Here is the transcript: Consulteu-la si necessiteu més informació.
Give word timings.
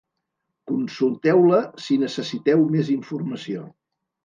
Consulteu-la 0.71 1.59
si 1.89 1.99
necessiteu 2.05 2.67
més 2.75 2.93
informació. 2.97 3.71